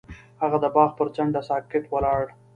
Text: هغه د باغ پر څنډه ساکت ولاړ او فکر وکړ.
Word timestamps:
هغه 0.41 0.57
د 0.63 0.65
باغ 0.75 0.89
پر 0.97 1.07
څنډه 1.15 1.41
ساکت 1.49 1.83
ولاړ 1.93 2.21
او 2.21 2.25
فکر 2.29 2.31
وکړ. 2.35 2.43